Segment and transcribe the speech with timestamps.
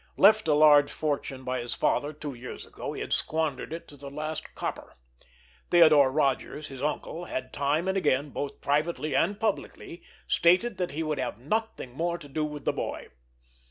[0.17, 3.95] Left a large fortune by his father two years ago, he had squandered it to
[3.97, 4.95] the last copper.
[5.69, 11.03] Theodore Rodgers, his uncle, had time and again, both privately and publicly, stated that he
[11.03, 13.09] would have nothing more to do with the boy.